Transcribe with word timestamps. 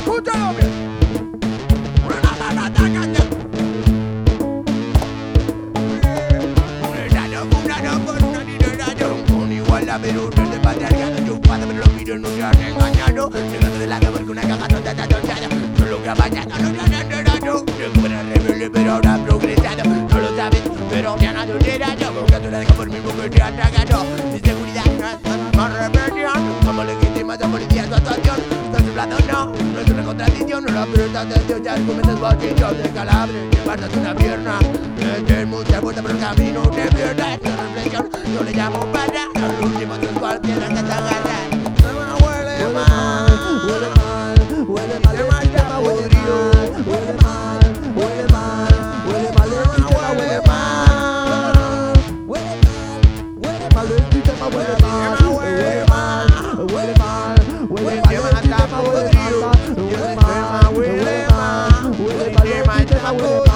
escúchalo. 0.00 0.54
Pero 10.02 10.30
no 10.34 10.50
te 10.50 10.58
no 12.18 12.28
engañado. 12.68 13.30
La 13.88 13.98
porque 13.98 14.30
una 14.30 14.42
caja 14.42 14.68
No 14.68 15.86
lo 15.86 16.02
que 16.02 16.08
ha 16.08 16.14
no, 16.14 16.70
no, 16.70 16.72
no, 16.72 17.02
no, 17.02 17.22
no 17.40 17.64
No 20.08 20.20
lo 20.20 20.36
sabes, 20.36 20.62
pero 20.90 21.16
la 22.50 22.60
dejas 22.60 22.76
presta 30.92 31.20
atención, 31.22 31.62
ya 31.62 31.74
argumentos 31.74 32.20
bolsillos 32.20 32.82
de 32.82 32.90
calabre 32.90 33.48
Llevándote 33.50 33.98
una 33.98 34.14
pierna 34.14 34.58
Meter 34.96 35.46
mucha 35.46 35.80
vuelta 35.80 36.02
por 36.02 36.10
el 36.10 36.18
camino 36.18 36.62
te 36.70 36.88
pierdes 36.94 37.59
el 63.10 63.18
sistema, 63.18 63.49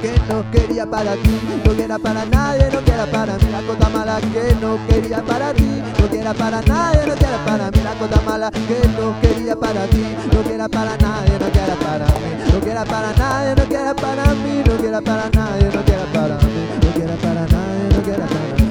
que 0.00 0.12
no 0.28 0.50
quería 0.50 0.86
para 0.86 1.12
ti, 1.14 1.40
no 1.64 1.72
quiera 1.72 1.98
para 1.98 2.24
nadie, 2.26 2.70
no 2.72 2.80
quiera 2.80 3.06
para 3.06 3.36
mí. 3.36 3.48
La 3.50 3.60
cosa 3.62 3.88
mala 3.88 4.20
que 4.20 4.54
no 4.60 4.78
quería 4.86 5.22
para 5.22 5.52
ti, 5.54 5.82
no 6.00 6.08
quiera 6.08 6.34
para 6.34 6.60
nadie, 6.62 7.06
no 7.06 7.14
quiera 7.14 7.44
para 7.44 7.70
mí. 7.70 7.80
La 7.82 7.94
cosa 7.94 8.20
mala 8.22 8.50
que 8.50 8.88
no 8.98 9.20
quería 9.20 9.56
para 9.56 9.86
ti, 9.86 10.04
no 10.32 10.42
quiera 10.42 10.68
para 10.68 10.96
nadie, 10.96 11.38
no 11.38 11.50
quiera 11.50 11.74
para 11.76 12.06
mí. 12.06 12.12
No 12.52 12.60
quiera 12.60 12.84
para 12.84 13.12
nadie, 13.12 13.54
no 13.56 13.64
quiera 13.64 13.94
para 13.94 14.34
mí, 14.34 14.62
no 14.66 14.76
quiera 14.76 15.00
para 15.00 15.30
nadie, 15.30 15.70
no 15.72 15.84
quiera 15.84 16.04
para 16.12 16.36
mí. 16.36 16.68
No 16.82 16.92
quiera 16.92 17.14
para 17.16 17.46
nadie, 17.46 17.88
no 17.94 18.02
quiera 18.02 18.26
para 18.26 18.54
mí. 18.56 18.64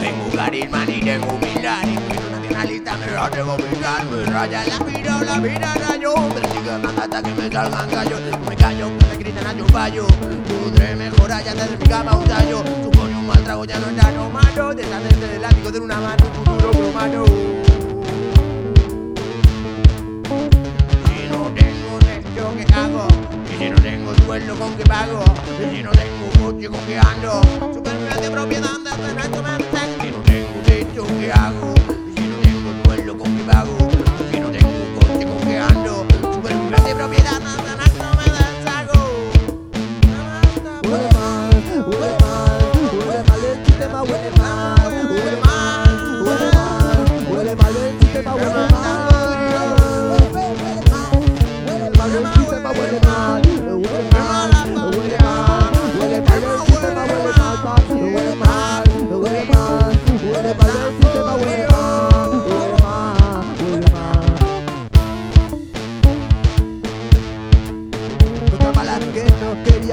Tengo 0.00 0.36
carisma 0.36 0.84
ni 0.86 1.00
tengo 1.00 1.34
humildad 1.34 1.95
Ni 3.16 3.22
soy 3.22 3.30
nacionalista, 3.30 4.04
me 4.04 4.16
Me 4.16 4.24
raya 4.26 4.64
la 4.66 4.78
vida, 4.84 5.20
la 5.24 5.38
vida 5.40 5.74
rayo 5.74 6.14
andando 6.68 7.02
hasta 7.02 7.22
que 7.22 7.30
me 7.30 7.50
salgan 7.50 7.90
gallos 7.90 8.20
me 8.46 8.56
callo, 8.56 8.90
me 8.90 9.16
gritan 9.16 9.46
a 9.46 9.52
yo 9.54 9.66
fallo. 9.68 10.06
Podré 10.06 10.96
mejorar 10.96 11.42
y 11.42 11.48
hacer 11.48 11.70
de 11.70 11.76
mi 11.78 11.86
cama 11.86 12.14
un 12.14 12.24
tallo. 12.24 12.62
Supone 12.84 13.16
un 13.16 13.26
mal 13.26 13.42
trago, 13.42 13.64
ya 13.64 13.78
no 13.78 13.86
es 13.86 13.96
tan 13.96 14.32
malo 14.32 14.74
Deshacerte 14.74 15.28
del 15.28 15.42
látigo 15.42 15.70
de 15.70 15.80
una 15.80 15.96
mano, 15.96 16.24
un 16.26 16.44
futuro 16.44 16.72
romano 16.72 17.24
Si 21.06 21.28
no 21.30 21.50
tengo 21.54 21.98
techo, 22.00 22.54
¿qué 22.54 22.74
hago? 22.74 23.08
Si 23.58 23.70
no 23.70 23.76
tengo 23.76 24.14
sueldo, 24.26 24.58
¿con 24.58 24.74
qué 24.76 24.84
pago? 24.84 25.24
Y 25.58 25.76
si 25.76 25.82
no 25.82 25.90
tengo 25.92 26.52
coche, 26.52 26.68
¿con 26.68 26.80
qué 26.80 26.98
ando? 26.98 27.40
Supervivencia 27.72 28.20
de 28.20 28.30
propiedad, 28.30 28.74
anda, 28.74 29.55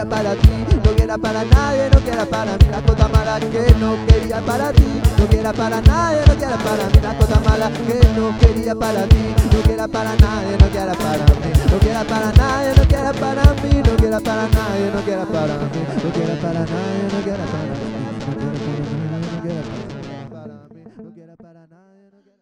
para 0.05 0.35
ti, 0.35 0.49
no 0.83 0.91
quiera 0.95 1.17
para 1.17 1.43
nadie, 1.43 1.89
no 1.89 1.99
quiera 1.99 2.25
para 2.25 2.51
mí. 2.53 2.65
La 2.69 2.81
cosa 2.81 3.07
mala 3.07 3.39
que 3.39 3.75
no 3.79 3.95
quería 4.07 4.41
para 4.41 4.71
ti, 4.71 5.01
no 5.17 5.25
quiera 5.27 5.53
para 5.53 5.81
nadie, 5.81 6.21
no 6.27 6.35
quiera 6.35 6.57
para 6.57 6.85
mí. 6.85 6.99
La 7.01 7.17
cosa 7.17 7.39
mala 7.39 7.71
que 7.71 8.07
no 8.15 8.37
quería 8.39 8.75
para 8.75 9.03
ti, 9.07 9.35
no 9.51 9.61
quiera 9.61 9.87
para 9.87 10.15
nadie, 10.15 10.57
no 10.59 10.67
quiera 10.69 10.93
para 10.93 11.25
mí. 11.25 11.51
No 11.71 11.79
quiera 11.79 12.03
para 12.03 12.31
nadie, 12.31 12.73
no 12.77 12.87
quiera 12.87 13.13
para 13.13 13.43
mí, 13.61 13.81
no 13.85 13.95
quiera 13.95 14.19
para 14.19 14.47
nadie, 14.47 14.91
no 14.93 15.01
quiera 15.01 15.25
para 15.25 15.57
mí. 15.57 15.81
No 16.03 16.11
quiera 16.11 16.35
para 16.41 16.59
nadie, 16.59 17.03
no 17.11 17.23
quiera 17.23 17.45
para 17.45 17.63
mí. 17.63 17.72
No 20.95 21.11
quiera 21.11 21.35
para 21.35 21.52